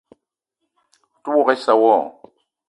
[1.17, 1.93] O te ouok issa wo?